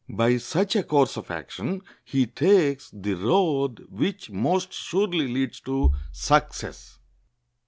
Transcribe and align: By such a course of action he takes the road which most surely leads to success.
By 0.09 0.37
such 0.37 0.75
a 0.75 0.81
course 0.81 1.15
of 1.15 1.29
action 1.29 1.83
he 2.03 2.25
takes 2.25 2.89
the 2.91 3.13
road 3.13 3.85
which 3.87 4.31
most 4.31 4.73
surely 4.73 5.27
leads 5.27 5.59
to 5.59 5.91
success. 6.11 6.97